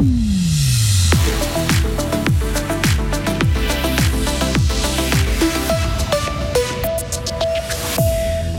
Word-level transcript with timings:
Mm-hmm. 0.00 0.37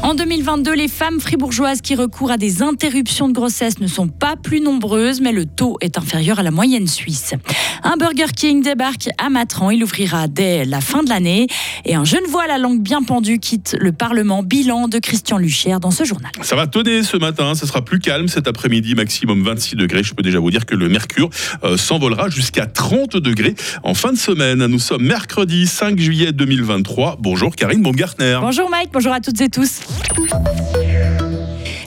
En 0.10 0.16
2022, 0.16 0.74
les 0.74 0.88
femmes 0.88 1.20
fribourgeoises 1.20 1.82
qui 1.82 1.94
recourent 1.94 2.32
à 2.32 2.38
des 2.38 2.64
interruptions 2.64 3.28
de 3.28 3.34
grossesse 3.34 3.80
ne 3.80 3.86
sont 3.86 4.08
pas 4.08 4.36
plus 4.36 4.60
nombreuses, 4.60 5.22
mais 5.22 5.32
le 5.32 5.46
taux 5.46 5.78
est 5.82 6.00
inférieur 6.00 6.40
à 6.40 6.44
la 6.44 6.50
moyenne 6.50 6.88
suisse. 6.88 7.36
Un 7.84 7.96
Burger 7.96 8.34
King 8.36 8.64
débarque 8.64 9.10
à 9.20 9.30
Matran. 9.30 9.70
Il 9.70 9.84
ouvrira 9.84 10.28
dès 10.28 10.66
la 10.66 10.82
fin 10.82 11.04
de 11.04 11.10
l'année. 11.10 11.46
Et 11.86 11.94
un 11.94 12.06
jeune 12.06 12.24
voix 12.28 12.46
à 12.46 12.48
la 12.48 12.58
langue 12.58 12.82
bien 12.82 13.04
pendue 13.04 13.38
quitte 13.38 13.78
le 13.80 13.92
Parlement. 13.92 14.42
Bilan 14.42 14.88
de 14.88 14.98
Christian 14.98 15.38
Luchière 15.38 15.80
dans 15.80 15.92
ce 15.92 16.04
journal. 16.04 16.32
Ça 16.42 16.56
va 16.56 16.66
tonner 16.66 17.04
ce 17.04 17.16
matin, 17.16 17.54
ça 17.54 17.68
sera 17.68 17.86
plus 17.86 18.00
calme 18.00 18.28
cet 18.28 18.48
après-midi, 18.48 18.96
maximum 18.96 19.44
26 19.44 19.76
degrés. 19.76 20.02
Je 20.02 20.16
peux 20.16 20.24
déjà 20.24 20.40
vous 20.40 20.50
dire 20.50 20.66
que 20.66 20.74
le 20.74 20.90
mercure 20.90 21.30
euh, 21.64 21.78
s'envolera 21.78 22.30
jusqu'à 22.30 22.66
30 22.66 23.16
degrés 23.18 23.54
en 23.84 23.94
fin 23.94 24.12
de 24.12 24.18
semaine. 24.18 24.66
Nous 24.66 24.80
sommes 24.80 25.04
mercredi 25.04 25.68
5 25.68 26.00
juillet 26.00 26.32
2023. 26.32 27.18
Bonjour 27.20 27.56
Karine 27.56 27.84
Baumgartner. 27.84 28.40
Bonjour 28.42 28.72
Mike, 28.72 28.90
bonjour 28.92 29.14
à 29.14 29.20
toutes 29.20 29.40
et 29.42 29.50
tous. 29.50 29.82
Thank 30.02 30.76
you. 30.76 30.79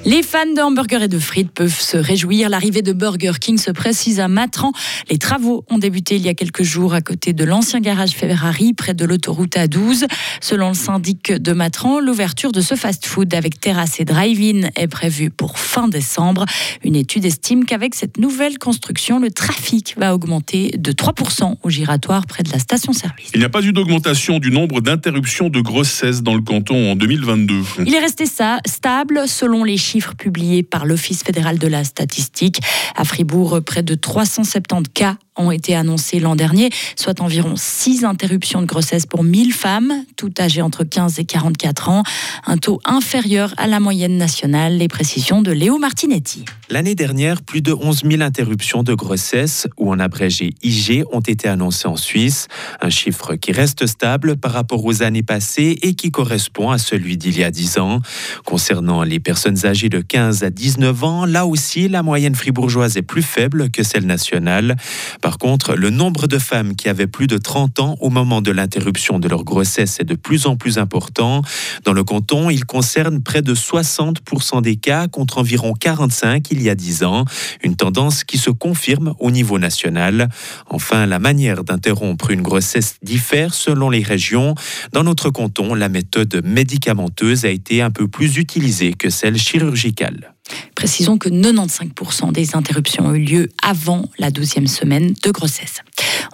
Les 0.04 0.24
fans 0.24 0.52
de 0.52 0.60
hamburgers 0.60 1.04
et 1.04 1.08
de 1.08 1.18
frites 1.20 1.52
peuvent 1.52 1.80
se 1.80 1.96
réjouir. 1.96 2.48
L'arrivée 2.48 2.82
de 2.82 2.92
Burger 2.92 3.34
King 3.40 3.56
se 3.56 3.70
précise 3.70 4.18
à 4.18 4.26
Matran. 4.26 4.72
Les 5.08 5.16
travaux 5.16 5.64
ont 5.70 5.78
débuté 5.78 6.16
il 6.16 6.22
y 6.22 6.28
a 6.28 6.34
quelques 6.34 6.64
jours 6.64 6.92
à 6.92 7.00
côté 7.00 7.32
de 7.32 7.44
l'ancien 7.44 7.78
garage 7.78 8.10
Ferrari, 8.10 8.72
près 8.72 8.94
de 8.94 9.04
l'autoroute 9.04 9.54
A12. 9.54 10.06
Selon 10.40 10.70
le 10.70 10.74
syndic 10.74 11.30
de 11.30 11.52
Matran, 11.52 12.00
l'ouverture 12.00 12.50
de 12.50 12.60
ce 12.60 12.74
fast-food 12.74 13.32
avec 13.32 13.60
terrasse 13.60 14.00
et 14.00 14.04
drive-in 14.04 14.70
est 14.74 14.88
prévue 14.88 15.30
pour 15.30 15.60
fin 15.60 15.86
décembre. 15.86 16.46
Une 16.82 16.96
étude 16.96 17.24
estime 17.24 17.64
qu'avec 17.64 17.94
cette 17.94 18.18
nouvelle 18.18 18.58
construction, 18.58 19.20
le 19.20 19.30
trafic 19.30 19.94
va 19.96 20.16
augmenter 20.16 20.72
de 20.76 20.90
3% 20.90 21.58
au 21.62 21.70
giratoire 21.70 22.26
près 22.26 22.42
de 22.42 22.50
la 22.50 22.58
station-service. 22.58 23.30
Il 23.34 23.38
n'y 23.38 23.46
a 23.46 23.50
pas 23.50 23.62
eu 23.62 23.72
d'augmentation 23.72 24.40
du 24.40 24.50
nombre 24.50 24.80
d'interruptions 24.80 25.48
de 25.48 25.60
grossesse 25.60 26.24
dans 26.24 26.34
le 26.34 26.42
canton 26.42 26.90
en 26.90 26.96
2022. 26.96 27.62
Il 27.86 27.94
est 27.94 28.00
resté 28.00 28.26
ça, 28.26 28.58
stable 28.66 29.28
selon 29.28 29.62
les 29.62 29.76
chiffres 29.76 29.91
publiés 30.00 30.62
par 30.62 30.86
l'Office 30.86 31.22
fédéral 31.22 31.58
de 31.58 31.66
la 31.66 31.84
statistique. 31.84 32.60
À 32.96 33.04
Fribourg, 33.04 33.60
près 33.64 33.82
de 33.82 33.94
370 33.94 34.90
cas 34.92 35.16
ont 35.36 35.50
été 35.50 35.74
annoncés 35.74 36.20
l'an 36.20 36.36
dernier, 36.36 36.70
soit 36.96 37.20
environ 37.20 37.54
6 37.56 38.04
interruptions 38.04 38.60
de 38.60 38.66
grossesse 38.66 39.06
pour 39.06 39.24
1000 39.24 39.52
femmes, 39.52 39.92
toutes 40.16 40.40
âgées 40.40 40.62
entre 40.62 40.84
15 40.84 41.18
et 41.18 41.24
44 41.24 41.88
ans, 41.88 42.02
un 42.46 42.58
taux 42.58 42.80
inférieur 42.84 43.54
à 43.56 43.66
la 43.66 43.80
moyenne 43.80 44.16
nationale, 44.16 44.76
les 44.76 44.88
précisions 44.88 45.42
de 45.42 45.52
Léo 45.52 45.78
Martinetti. 45.78 46.44
L'année 46.68 46.94
dernière, 46.94 47.42
plus 47.42 47.60
de 47.60 47.72
11 47.72 48.02
000 48.08 48.22
interruptions 48.22 48.82
de 48.82 48.94
grossesse, 48.94 49.66
ou 49.78 49.90
en 49.90 49.98
abrégé 49.98 50.54
IG, 50.62 51.04
ont 51.12 51.20
été 51.20 51.48
annoncées 51.48 51.88
en 51.88 51.96
Suisse, 51.96 52.48
un 52.80 52.90
chiffre 52.90 53.34
qui 53.34 53.52
reste 53.52 53.86
stable 53.86 54.36
par 54.36 54.52
rapport 54.52 54.84
aux 54.84 55.02
années 55.02 55.22
passées 55.22 55.78
et 55.82 55.94
qui 55.94 56.10
correspond 56.10 56.70
à 56.70 56.78
celui 56.78 57.16
d'il 57.16 57.38
y 57.38 57.44
a 57.44 57.50
10 57.50 57.78
ans. 57.78 58.00
Concernant 58.44 59.02
les 59.02 59.20
personnes 59.20 59.66
âgées 59.66 59.88
de 59.88 60.00
15 60.00 60.42
à 60.44 60.50
19 60.50 61.04
ans, 61.04 61.26
là 61.26 61.46
aussi, 61.46 61.88
la 61.88 62.02
moyenne 62.02 62.34
fribourgeoise 62.34 62.96
est 62.96 63.02
plus 63.02 63.22
faible 63.22 63.70
que 63.70 63.82
celle 63.82 64.06
nationale. 64.06 64.76
Par 65.22 65.38
contre, 65.38 65.76
le 65.76 65.90
nombre 65.90 66.26
de 66.26 66.38
femmes 66.38 66.74
qui 66.74 66.88
avaient 66.88 67.06
plus 67.06 67.28
de 67.28 67.38
30 67.38 67.78
ans 67.78 67.96
au 68.00 68.10
moment 68.10 68.42
de 68.42 68.50
l'interruption 68.50 69.20
de 69.20 69.28
leur 69.28 69.44
grossesse 69.44 70.00
est 70.00 70.04
de 70.04 70.16
plus 70.16 70.46
en 70.46 70.56
plus 70.56 70.78
important. 70.78 71.42
Dans 71.84 71.92
le 71.92 72.02
canton, 72.02 72.50
il 72.50 72.64
concerne 72.64 73.22
près 73.22 73.40
de 73.40 73.54
60% 73.54 74.60
des 74.62 74.74
cas 74.74 75.06
contre 75.06 75.38
environ 75.38 75.74
45 75.74 76.50
il 76.50 76.60
y 76.60 76.68
a 76.68 76.74
10 76.74 77.04
ans, 77.04 77.24
une 77.62 77.76
tendance 77.76 78.24
qui 78.24 78.36
se 78.36 78.50
confirme 78.50 79.14
au 79.20 79.30
niveau 79.30 79.60
national. 79.60 80.28
Enfin, 80.68 81.06
la 81.06 81.20
manière 81.20 81.62
d'interrompre 81.62 82.32
une 82.32 82.42
grossesse 82.42 82.96
diffère 83.02 83.54
selon 83.54 83.90
les 83.90 84.02
régions. 84.02 84.56
Dans 84.92 85.04
notre 85.04 85.30
canton, 85.30 85.74
la 85.74 85.88
méthode 85.88 86.42
médicamenteuse 86.44 87.44
a 87.44 87.50
été 87.50 87.80
un 87.80 87.90
peu 87.90 88.08
plus 88.08 88.38
utilisée 88.38 88.94
que 88.94 89.08
celle 89.08 89.38
chirurgicale. 89.38 90.34
Précisons 90.82 91.16
que 91.16 91.28
95% 91.28 92.32
des 92.32 92.56
interruptions 92.56 93.06
ont 93.06 93.14
eu 93.14 93.22
lieu 93.22 93.48
avant 93.62 94.10
la 94.18 94.32
12e 94.32 94.66
semaine 94.66 95.14
de 95.22 95.30
grossesse. 95.30 95.76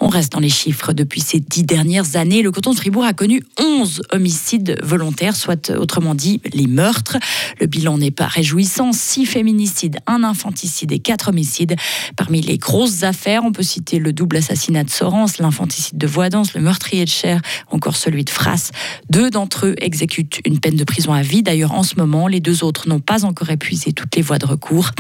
On 0.01 0.09
reste 0.09 0.33
dans 0.33 0.41
les 0.41 0.49
chiffres. 0.49 0.95
Depuis 0.95 1.21
ces 1.21 1.39
dix 1.41 1.65
dernières 1.65 2.17
années, 2.17 2.41
le 2.41 2.51
canton 2.51 2.71
de 2.73 2.77
Fribourg 2.77 3.05
a 3.05 3.13
connu 3.13 3.43
11 3.61 4.03
homicides 4.13 4.79
volontaires, 4.83 5.37
soit 5.37 5.71
autrement 5.71 6.15
dit 6.15 6.41
les 6.55 6.67
meurtres. 6.67 7.19
Le 7.61 7.67
bilan 7.67 7.99
n'est 7.99 8.11
pas 8.11 8.27
réjouissant. 8.27 8.93
Six 8.93 9.27
féminicides, 9.27 9.99
un 10.07 10.25
infanticide 10.25 10.93
et 10.93 10.99
quatre 10.99 11.29
homicides. 11.29 11.77
Parmi 12.17 12.41
les 12.41 12.57
grosses 12.57 13.03
affaires, 13.03 13.43
on 13.45 13.53
peut 13.53 13.63
citer 13.63 13.99
le 13.99 14.15
double 14.15 14.37
assassinat 14.37 14.85
de 14.85 14.91
Sorens, 14.91 15.39
l'infanticide 15.41 15.99
de 15.99 16.07
Voidance, 16.07 16.55
le 16.55 16.61
meurtrier 16.63 17.05
de 17.05 17.11
Cher, 17.11 17.43
encore 17.71 17.97
celui 17.97 18.25
de 18.25 18.31
Frasse. 18.31 18.71
Deux 19.11 19.31
d'entre 19.31 19.67
eux 19.67 19.75
exécutent 19.79 20.41
une 20.47 20.59
peine 20.59 20.77
de 20.77 20.85
prison 20.85 21.13
à 21.13 21.23
vie. 21.23 21.43
D'ailleurs, 21.43 21.73
en 21.73 21.83
ce 21.83 21.97
moment, 21.97 22.29
les 22.29 22.41
deux 22.41 22.65
autres 22.65 22.89
n'ont 22.89 23.01
pas 23.01 23.25
encore 23.25 23.51
épuisé 23.51 23.93
toutes 23.93 24.17
les 24.17 24.23
voies 24.23 24.38
de 24.39 24.47
recours. 24.47 24.91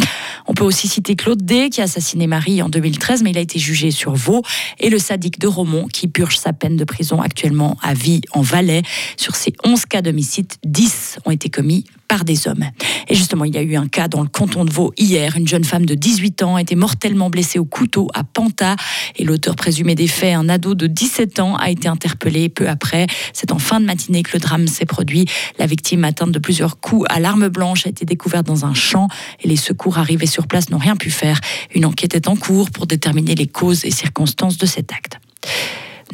On 0.46 0.54
peut 0.54 0.64
aussi 0.64 0.88
citer 0.88 1.16
Claude 1.16 1.44
D, 1.44 1.70
qui 1.70 1.80
a 1.80 1.84
assassiné 1.84 2.26
Marie 2.26 2.62
en 2.62 2.68
2013, 2.68 3.22
mais 3.22 3.30
il 3.30 3.38
a 3.38 3.40
été 3.40 3.58
jugé 3.58 3.90
sur 3.90 4.14
Vaud 4.14 4.42
et 4.78 4.90
le 4.90 4.98
sadique 4.98 5.38
de 5.38 5.46
Romont 5.46 5.86
qui 5.86 6.08
purge 6.08 6.36
sa 6.38 6.52
peine 6.52 6.76
de 6.76 6.84
prison 6.84 7.20
actuellement 7.20 7.76
à 7.82 7.94
vie 7.94 8.22
en 8.32 8.40
Valais. 8.40 8.82
Sur 9.16 9.36
ces 9.36 9.52
11 9.64 9.86
cas 9.86 10.02
d'homicide, 10.02 10.52
10 10.64 11.20
ont 11.24 11.30
été 11.30 11.50
commis 11.50 11.84
par 12.08 12.24
des 12.24 12.48
hommes. 12.48 12.64
Et 13.08 13.14
justement, 13.14 13.44
il 13.44 13.54
y 13.54 13.58
a 13.58 13.62
eu 13.62 13.76
un 13.76 13.86
cas 13.86 14.08
dans 14.08 14.22
le 14.22 14.28
canton 14.28 14.64
de 14.64 14.72
Vaud 14.72 14.92
hier. 14.96 15.36
Une 15.36 15.46
jeune 15.46 15.64
femme 15.64 15.86
de 15.86 15.94
18 15.94 16.42
ans 16.42 16.56
a 16.56 16.62
été 16.62 16.74
mortellement 16.74 17.30
blessée 17.30 17.58
au 17.58 17.64
couteau 17.64 18.08
à 18.14 18.24
Panta. 18.24 18.76
Et 19.16 19.24
l'auteur 19.24 19.56
présumé 19.56 19.94
des 19.94 20.08
faits, 20.08 20.34
un 20.34 20.48
ado 20.48 20.74
de 20.74 20.86
17 20.86 21.40
ans, 21.40 21.56
a 21.56 21.70
été 21.70 21.86
interpellé 21.88 22.48
peu 22.48 22.68
après. 22.68 23.06
C'est 23.32 23.52
en 23.52 23.58
fin 23.58 23.80
de 23.80 23.86
matinée 23.86 24.22
que 24.22 24.30
le 24.32 24.40
drame 24.40 24.66
s'est 24.66 24.86
produit. 24.86 25.26
La 25.58 25.66
victime, 25.66 26.04
atteinte 26.04 26.32
de 26.32 26.38
plusieurs 26.38 26.80
coups 26.80 27.06
à 27.10 27.20
l'arme 27.20 27.48
blanche, 27.48 27.86
a 27.86 27.90
été 27.90 28.04
découverte 28.04 28.46
dans 28.46 28.64
un 28.64 28.74
champ. 28.74 29.08
Et 29.42 29.48
les 29.48 29.56
secours 29.56 29.98
arrivés 29.98 30.26
sur 30.26 30.46
place 30.46 30.70
n'ont 30.70 30.78
rien 30.78 30.96
pu 30.96 31.10
faire. 31.10 31.40
Une 31.74 31.84
enquête 31.84 32.14
est 32.14 32.28
en 32.28 32.36
cours 32.36 32.70
pour 32.70 32.86
déterminer 32.86 33.34
les 33.34 33.46
causes 33.46 33.84
et 33.84 33.90
circonstances 33.90 34.56
de 34.58 34.66
cet 34.66 34.92
acte. 34.92 35.18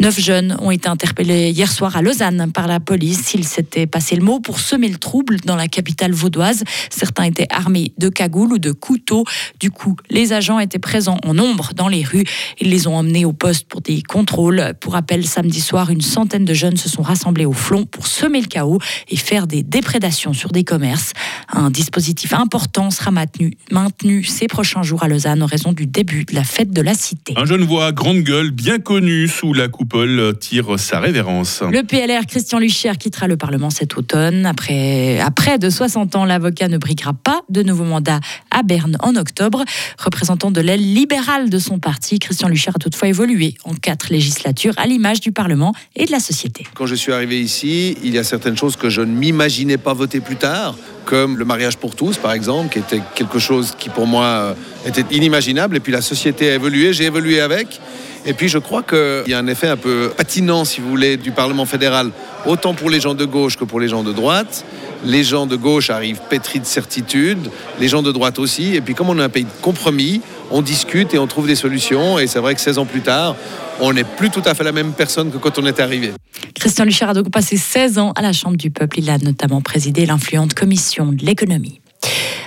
Neuf 0.00 0.18
jeunes 0.18 0.56
ont 0.60 0.72
été 0.72 0.88
interpellés 0.88 1.50
hier 1.50 1.70
soir 1.70 1.96
à 1.96 2.02
Lausanne 2.02 2.50
par 2.52 2.66
la 2.66 2.80
police. 2.80 3.32
Ils 3.34 3.44
s'étaient 3.44 3.86
passé 3.86 4.16
le 4.16 4.24
mot 4.24 4.40
pour 4.40 4.58
semer 4.58 4.88
le 4.88 4.98
trouble 4.98 5.36
dans 5.44 5.54
la 5.54 5.68
capitale 5.68 6.12
vaudoise. 6.12 6.64
Certains 6.90 7.24
étaient 7.24 7.46
armés 7.50 7.92
de 7.98 8.08
cagoules 8.08 8.54
ou 8.54 8.58
de 8.58 8.72
couteaux. 8.72 9.24
Du 9.60 9.70
coup, 9.70 9.94
les 10.10 10.32
agents 10.32 10.58
étaient 10.58 10.80
présents 10.80 11.18
en 11.24 11.34
nombre 11.34 11.70
dans 11.74 11.86
les 11.86 12.02
rues. 12.02 12.24
Ils 12.60 12.70
les 12.70 12.88
ont 12.88 12.96
emmenés 12.96 13.24
au 13.24 13.32
poste 13.32 13.68
pour 13.68 13.82
des 13.82 14.02
contrôles. 14.02 14.74
Pour 14.80 14.94
rappel, 14.94 15.24
samedi 15.24 15.60
soir, 15.60 15.90
une 15.90 16.00
centaine 16.00 16.44
de 16.44 16.54
jeunes 16.54 16.76
se 16.76 16.88
sont 16.88 17.02
rassemblés 17.02 17.46
au 17.46 17.52
flon 17.52 17.86
pour 17.86 18.08
semer 18.08 18.40
le 18.40 18.48
chaos 18.48 18.80
et 19.08 19.16
faire 19.16 19.46
des 19.46 19.62
déprédations 19.62 20.32
sur 20.32 20.50
des 20.50 20.64
commerces. 20.64 21.12
Un 21.52 21.70
dispositif 21.70 22.32
important 22.32 22.90
sera 22.90 23.12
maintenu, 23.12 24.24
ces 24.24 24.48
prochains 24.48 24.82
jours 24.82 25.04
à 25.04 25.08
Lausanne 25.08 25.42
en 25.42 25.46
raison 25.46 25.72
du 25.72 25.86
début 25.86 26.24
de 26.24 26.34
la 26.34 26.42
fête 26.42 26.72
de 26.72 26.82
la 26.82 26.94
cité. 26.94 27.34
Un 27.36 27.44
jeune 27.44 27.64
voix 27.64 27.92
grande 27.92 28.22
gueule, 28.22 28.50
bien 28.50 28.80
connu 28.80 29.28
sous 29.28 29.52
la 29.52 29.68
coupe 29.68 29.83
Paul 29.84 30.34
tire 30.38 30.78
sa 30.78 31.00
révérence. 31.00 31.62
Le 31.62 31.82
PLR 31.82 32.26
Christian 32.26 32.58
Luchière 32.58 32.98
quittera 32.98 33.26
le 33.26 33.36
Parlement 33.36 33.70
cet 33.70 33.96
automne. 33.96 34.46
Après, 34.46 35.20
après 35.20 35.58
de 35.58 35.70
60 35.70 36.16
ans, 36.16 36.24
l'avocat 36.24 36.68
ne 36.68 36.78
briguera 36.78 37.12
pas 37.12 37.42
de 37.48 37.62
nouveau 37.62 37.84
mandat 37.84 38.20
à 38.50 38.62
Berne 38.62 38.96
en 39.00 39.16
octobre. 39.16 39.64
Représentant 39.98 40.50
de 40.50 40.60
l'aile 40.60 40.94
libérale 40.94 41.50
de 41.50 41.58
son 41.58 41.78
parti, 41.78 42.18
Christian 42.18 42.48
Luchière 42.48 42.76
a 42.76 42.78
toutefois 42.78 43.08
évolué 43.08 43.54
en 43.64 43.74
quatre 43.74 44.10
législatures 44.10 44.74
à 44.76 44.86
l'image 44.86 45.20
du 45.20 45.32
Parlement 45.32 45.74
et 45.96 46.06
de 46.06 46.12
la 46.12 46.20
société. 46.20 46.66
Quand 46.74 46.86
je 46.86 46.94
suis 46.94 47.12
arrivé 47.12 47.40
ici, 47.40 47.96
il 48.02 48.14
y 48.14 48.18
a 48.18 48.24
certaines 48.24 48.56
choses 48.56 48.76
que 48.76 48.88
je 48.88 49.00
ne 49.00 49.12
m'imaginais 49.12 49.78
pas 49.78 49.94
voter 49.94 50.20
plus 50.20 50.36
tard, 50.36 50.76
comme 51.04 51.38
le 51.38 51.44
mariage 51.44 51.76
pour 51.76 51.94
tous, 51.94 52.16
par 52.16 52.32
exemple, 52.32 52.72
qui 52.72 52.78
était 52.78 53.00
quelque 53.14 53.38
chose 53.38 53.74
qui 53.78 53.88
pour 53.88 54.06
moi 54.06 54.24
euh, 54.24 54.54
était 54.86 55.04
inimaginable. 55.14 55.76
Et 55.76 55.80
puis 55.80 55.92
la 55.92 56.00
société 56.00 56.50
a 56.50 56.54
évolué, 56.54 56.92
j'ai 56.92 57.04
évolué 57.04 57.40
avec. 57.40 57.80
Et 58.26 58.32
puis 58.32 58.48
je 58.48 58.58
crois 58.58 58.82
qu'il 58.82 59.24
y 59.26 59.34
a 59.34 59.38
un 59.38 59.46
effet 59.46 59.68
un 59.68 59.76
peu 59.76 60.10
patinant, 60.16 60.64
si 60.64 60.80
vous 60.80 60.88
voulez, 60.88 61.16
du 61.16 61.30
Parlement 61.30 61.66
fédéral, 61.66 62.10
autant 62.46 62.74
pour 62.74 62.88
les 62.88 63.00
gens 63.00 63.14
de 63.14 63.24
gauche 63.24 63.56
que 63.56 63.64
pour 63.64 63.80
les 63.80 63.88
gens 63.88 64.02
de 64.02 64.12
droite. 64.12 64.64
Les 65.04 65.22
gens 65.22 65.44
de 65.44 65.56
gauche 65.56 65.90
arrivent 65.90 66.20
pétris 66.30 66.60
de 66.60 66.64
certitude, 66.64 67.50
les 67.78 67.88
gens 67.88 68.02
de 68.02 68.10
droite 68.10 68.38
aussi. 68.38 68.74
Et 68.74 68.80
puis 68.80 68.94
comme 68.94 69.10
on 69.10 69.18
est 69.18 69.22
un 69.22 69.28
pays 69.28 69.44
de 69.44 69.62
compromis, 69.62 70.22
on 70.50 70.62
discute 70.62 71.14
et 71.14 71.18
on 71.18 71.26
trouve 71.26 71.46
des 71.46 71.54
solutions. 71.54 72.18
Et 72.18 72.26
c'est 72.26 72.38
vrai 72.38 72.54
que 72.54 72.60
16 72.60 72.78
ans 72.78 72.86
plus 72.86 73.00
tard, 73.00 73.36
on 73.80 73.92
n'est 73.92 74.04
plus 74.04 74.30
tout 74.30 74.42
à 74.44 74.54
fait 74.54 74.64
la 74.64 74.72
même 74.72 74.92
personne 74.92 75.30
que 75.30 75.38
quand 75.38 75.58
on 75.58 75.66
est 75.66 75.80
arrivé. 75.80 76.12
Christian 76.54 76.84
Luchard 76.84 77.10
a 77.10 77.14
donc 77.14 77.30
passé 77.30 77.56
16 77.56 77.98
ans 77.98 78.12
à 78.12 78.22
la 78.22 78.32
Chambre 78.32 78.56
du 78.56 78.70
Peuple. 78.70 79.00
Il 79.00 79.10
a 79.10 79.18
notamment 79.18 79.60
présidé 79.60 80.06
l'influente 80.06 80.54
commission 80.54 81.12
de 81.12 81.24
l'économie. 81.24 81.80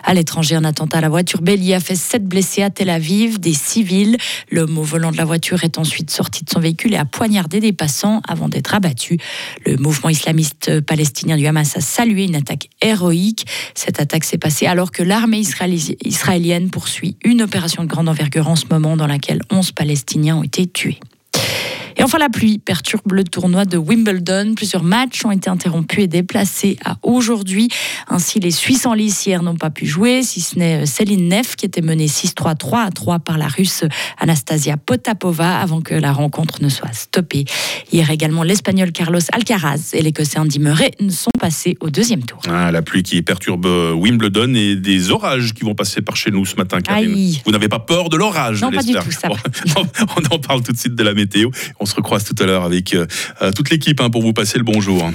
À 0.09 0.13
l'étranger, 0.13 0.55
un 0.55 0.63
attentat 0.63 0.99
à 0.99 1.01
la 1.01 1.09
voiture 1.09 1.41
bélier 1.41 1.73
a 1.73 1.81
fait 1.81 1.97
sept 1.97 2.25
blessés 2.25 2.63
à 2.63 2.69
Tel 2.69 2.89
Aviv, 2.89 3.41
des 3.41 3.51
civils. 3.51 4.15
L'homme 4.49 4.77
au 4.77 4.81
volant 4.81 5.11
de 5.11 5.17
la 5.17 5.25
voiture 5.25 5.65
est 5.65 5.77
ensuite 5.77 6.11
sorti 6.11 6.45
de 6.45 6.49
son 6.49 6.61
véhicule 6.61 6.93
et 6.93 6.97
a 6.97 7.03
poignardé 7.03 7.59
des 7.59 7.73
passants 7.73 8.21
avant 8.25 8.47
d'être 8.47 8.73
abattu. 8.73 9.17
Le 9.65 9.75
mouvement 9.75 10.07
islamiste 10.07 10.79
palestinien 10.79 11.35
du 11.35 11.45
Hamas 11.45 11.75
a 11.75 11.81
salué 11.81 12.23
une 12.23 12.35
attaque 12.35 12.69
héroïque. 12.81 13.47
Cette 13.75 13.99
attaque 13.99 14.23
s'est 14.23 14.37
passée 14.37 14.65
alors 14.65 14.93
que 14.93 15.03
l'armée 15.03 15.41
israélienne 15.41 16.69
poursuit 16.69 17.17
une 17.25 17.41
opération 17.41 17.83
de 17.83 17.89
grande 17.89 18.07
envergure 18.07 18.47
en 18.47 18.55
ce 18.55 18.63
moment 18.71 18.95
dans 18.95 19.07
laquelle 19.07 19.41
11 19.51 19.73
Palestiniens 19.73 20.37
ont 20.37 20.43
été 20.43 20.67
tués. 20.67 21.01
Et 21.97 22.03
enfin, 22.03 22.19
la 22.19 22.29
pluie 22.29 22.59
perturbe 22.59 23.11
le 23.13 23.23
tournoi 23.23 23.65
de 23.65 23.77
Wimbledon. 23.77 24.53
Plusieurs 24.55 24.83
matchs 24.83 25.25
ont 25.25 25.31
été 25.31 25.49
interrompus 25.49 26.03
et 26.03 26.07
déplacés 26.07 26.77
à 26.85 26.97
aujourd'hui. 27.01 27.69
Ainsi, 28.07 28.39
les 28.39 28.51
Suisses 28.51 28.85
en 28.85 28.93
lice 28.93 29.25
hier 29.25 29.41
n'ont 29.41 29.55
pas 29.55 29.71
pu 29.71 29.87
jouer, 29.87 30.21
si 30.21 30.41
ce 30.41 30.59
n'est 30.59 30.83
euh, 30.83 30.85
Céline 30.85 31.27
Neff 31.27 31.55
qui 31.55 31.65
était 31.65 31.81
menée 31.81 32.05
6-3, 32.05 32.55
3 32.55 32.89
3 32.91 33.19
par 33.19 33.37
la 33.37 33.47
Russe 33.47 33.83
Anastasia 34.19 34.77
Potapova 34.77 35.59
avant 35.59 35.81
que 35.81 35.95
la 35.95 36.13
rencontre 36.13 36.61
ne 36.61 36.69
soit 36.69 36.93
stoppée. 36.93 37.45
Hier 37.91 38.09
également, 38.11 38.43
l'Espagnol 38.43 38.91
Carlos 38.91 39.19
Alcaraz 39.33 39.91
et 39.93 40.01
l'Écossais 40.01 40.39
Andy 40.39 40.59
Murray 40.59 40.91
sont 41.09 41.31
passés 41.39 41.77
au 41.79 41.89
deuxième 41.89 42.23
tour. 42.23 42.39
Ah, 42.47 42.71
la 42.71 42.83
pluie 42.83 43.01
qui 43.01 43.21
perturbe 43.23 43.65
euh, 43.65 43.93
Wimbledon 43.93 44.53
et 44.53 44.75
des 44.75 45.09
orages 45.09 45.53
qui 45.53 45.63
vont 45.63 45.75
passer 45.75 46.01
par 46.01 46.15
chez 46.15 46.29
nous 46.29 46.45
ce 46.45 46.55
matin, 46.55 46.79
Karine. 46.81 47.33
Vous 47.43 47.51
n'avez 47.51 47.69
pas 47.69 47.79
peur 47.79 48.09
de 48.09 48.17
l'orage, 48.17 48.61
Non, 48.61 48.71
pas 48.71 48.83
du 48.83 48.93
tout, 48.93 49.11
ça. 49.11 49.29
on 50.17 50.35
en 50.35 50.39
parle 50.39 50.61
tout 50.61 50.71
de 50.71 50.77
suite 50.77 50.95
de 50.95 51.03
la 51.03 51.15
météo. 51.15 51.49
On 51.79 51.86
se 51.87 51.95
recroise 51.95 52.23
tout 52.23 52.35
à 52.41 52.45
l'heure 52.45 52.63
avec 52.63 52.93
euh, 52.93 53.07
euh, 53.41 53.51
toute 53.51 53.69
l'équipe 53.69 53.99
hein, 54.01 54.09
pour 54.09 54.21
vous 54.21 54.33
passer 54.33 54.57
le 54.57 54.63
bonjour. 54.63 55.09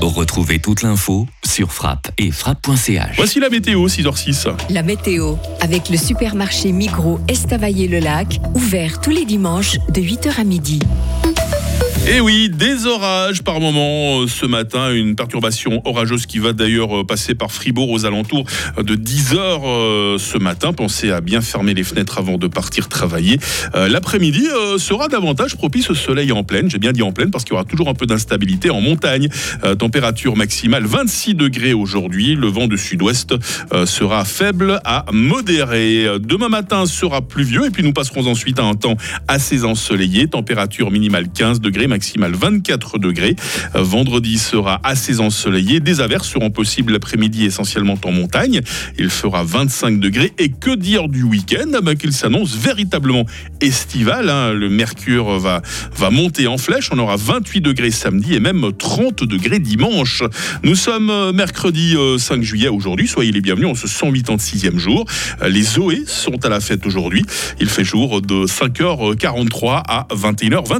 Retrouvez 0.00 0.58
toute 0.58 0.82
l'info 0.82 1.26
sur 1.46 1.72
frappe 1.72 2.10
et 2.16 2.30
frappe.ch. 2.30 3.16
Voici 3.16 3.38
la 3.38 3.50
météo, 3.50 3.86
6h06. 3.86 4.48
La 4.70 4.82
météo, 4.82 5.34
avec 5.60 5.90
le 5.90 5.98
supermarché 5.98 6.72
Migros 6.72 7.20
Estavayer-le-Lac, 7.28 8.40
ouvert 8.54 9.00
tous 9.00 9.10
les 9.10 9.26
dimanches 9.26 9.76
de 9.92 10.00
8h 10.00 10.40
à 10.40 10.44
midi. 10.44 10.80
Et 12.06 12.14
eh 12.16 12.20
oui, 12.20 12.48
des 12.48 12.86
orages 12.86 13.42
par 13.42 13.60
moment 13.60 14.22
euh, 14.22 14.26
ce 14.26 14.46
matin, 14.46 14.90
une 14.90 15.14
perturbation 15.16 15.82
orageuse 15.84 16.24
qui 16.24 16.38
va 16.38 16.54
d'ailleurs 16.54 17.00
euh, 17.00 17.04
passer 17.04 17.34
par 17.34 17.52
Fribourg 17.52 17.90
aux 17.90 18.06
alentours 18.06 18.46
de 18.82 18.94
10 18.94 19.34
heures 19.34 19.68
euh, 19.68 20.16
ce 20.18 20.38
matin. 20.38 20.72
Pensez 20.72 21.10
à 21.10 21.20
bien 21.20 21.42
fermer 21.42 21.74
les 21.74 21.84
fenêtres 21.84 22.16
avant 22.16 22.38
de 22.38 22.46
partir 22.46 22.88
travailler. 22.88 23.38
L'après-midi 23.74 24.46
sera 24.78 25.08
davantage 25.08 25.56
propice 25.56 25.90
au 25.90 25.94
soleil 25.94 26.32
en 26.32 26.42
pleine. 26.42 26.70
J'ai 26.70 26.78
bien 26.78 26.92
dit 26.92 27.02
en 27.02 27.12
pleine 27.12 27.30
parce 27.30 27.44
qu'il 27.44 27.52
y 27.52 27.56
aura 27.56 27.64
toujours 27.64 27.88
un 27.88 27.94
peu 27.94 28.06
d'instabilité 28.06 28.70
en 28.70 28.80
montagne. 28.80 29.28
Température 29.78 30.36
maximale 30.36 30.86
26 30.86 31.34
degrés 31.34 31.74
aujourd'hui. 31.74 32.34
Le 32.34 32.46
vent 32.48 32.66
de 32.66 32.76
sud-ouest 32.76 33.34
sera 33.84 34.24
faible 34.24 34.80
à 34.84 35.04
modéré. 35.12 36.06
Demain 36.20 36.48
matin 36.48 36.86
sera 36.86 37.22
pluvieux 37.22 37.66
et 37.66 37.70
puis 37.70 37.82
nous 37.82 37.92
passerons 37.92 38.26
ensuite 38.26 38.58
à 38.58 38.64
un 38.64 38.74
temps 38.74 38.96
assez 39.28 39.64
ensoleillé. 39.64 40.28
Température 40.28 40.90
minimale 40.90 41.28
15 41.28 41.60
degrés 41.60 41.86
maximale 41.90 42.34
24 42.34 42.98
degrés. 42.98 43.36
Vendredi 43.74 44.38
sera 44.38 44.80
assez 44.82 45.20
ensoleillé. 45.20 45.80
Des 45.80 46.00
averses 46.00 46.28
seront 46.28 46.50
possibles 46.50 46.94
l'après-midi 46.94 47.44
essentiellement 47.44 47.98
en 48.04 48.12
montagne. 48.12 48.60
Il 48.98 49.10
fera 49.10 49.44
25 49.44 50.00
degrés. 50.00 50.32
Et 50.38 50.50
que 50.50 50.74
dire 50.74 51.08
du 51.08 51.22
week-end? 51.22 51.70
Ah 51.74 51.80
ben, 51.82 51.96
Qu'il 51.96 52.12
s'annonce 52.12 52.56
véritablement 52.56 53.26
estival. 53.60 54.30
Hein. 54.30 54.52
Le 54.52 54.70
mercure 54.70 55.38
va, 55.38 55.60
va 55.96 56.10
monter 56.10 56.46
en 56.46 56.56
flèche. 56.56 56.90
On 56.92 56.98
aura 56.98 57.16
28 57.16 57.60
degrés 57.60 57.90
samedi 57.90 58.34
et 58.34 58.40
même 58.40 58.70
30 58.76 59.24
degrés 59.24 59.58
dimanche. 59.58 60.22
Nous 60.62 60.76
sommes 60.76 61.10
euh, 61.10 61.32
mercredi 61.32 61.96
5 62.18 62.38
euh, 62.38 62.42
juillet 62.42 62.68
aujourd'hui. 62.68 63.08
Soyez 63.08 63.32
les 63.32 63.40
bienvenus 63.40 63.68
en 63.68 63.74
ce 63.74 63.86
186e 63.86 64.78
jour. 64.78 65.04
Les 65.46 65.62
Zoé 65.62 66.04
sont 66.06 66.44
à 66.44 66.48
la 66.48 66.60
fête 66.60 66.86
aujourd'hui. 66.86 67.24
Il 67.60 67.68
fait 67.68 67.84
jour 67.84 68.22
de 68.22 68.46
5h43 68.46 69.82
à 69.86 70.06
21h20. 70.14 70.60